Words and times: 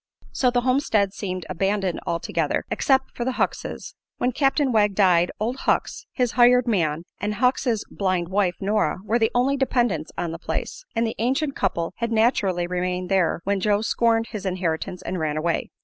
So 0.31 0.49
the 0.49 0.61
homestead 0.61 1.13
seemed 1.13 1.45
abandoned 1.47 1.99
altogether, 2.07 2.63
except 2.71 3.15
for 3.15 3.23
the 3.23 3.33
Huckses. 3.33 3.93
When 4.17 4.31
Captain 4.31 4.71
Wegg 4.71 4.95
died 4.95 5.29
Old 5.39 5.57
Hucks, 5.57 6.07
his 6.11 6.31
hired 6.31 6.67
man, 6.67 7.03
and 7.19 7.35
Hucks' 7.35 7.83
blind 7.87 8.29
wife 8.29 8.55
Nora 8.59 8.97
were 9.05 9.19
the 9.19 9.29
only 9.35 9.57
dependents 9.57 10.11
on 10.17 10.31
the 10.31 10.39
place, 10.39 10.83
and 10.95 11.05
the 11.05 11.13
ancient 11.19 11.55
couple 11.55 11.93
had 11.97 12.11
naturally 12.11 12.65
remained 12.65 13.09
there 13.09 13.41
when 13.43 13.59
Joe 13.59 13.83
scorned 13.83 14.29
his 14.31 14.43
inheritance 14.43 15.03
and 15.03 15.19
ran 15.19 15.37
away. 15.37 15.69